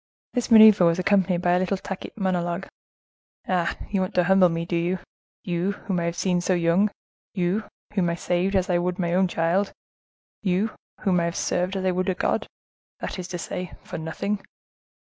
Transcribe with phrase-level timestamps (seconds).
[0.33, 2.65] This maneuver was accompanied by a little tacit monologue.
[3.47, 3.77] "Ah!
[3.91, 8.13] you want to humble me, do you?—you, whom I have seen so young—you, whom I
[8.13, 12.09] have saved as I would my own child,—you, whom I have served as I would
[12.09, 14.43] a God—that is to say, for nothing.